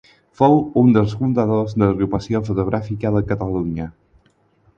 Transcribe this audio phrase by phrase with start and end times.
[0.39, 3.91] Fou un dels fundadors de l'Agrupació Fotogràfica de Catalunya.